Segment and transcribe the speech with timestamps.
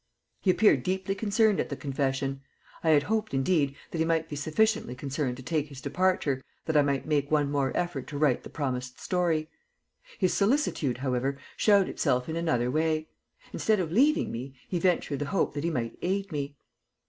[0.41, 2.41] He appeared deeply concerned at the confession.
[2.83, 6.75] I had hoped, indeed, that he might be sufficiently concerned to take his departure, that
[6.75, 9.47] I might make one more effort to write the promised story.
[10.17, 13.09] His solicitude, however, showed itself in another way.
[13.53, 16.57] Instead of leaving me, he ventured the hope that he might aid me.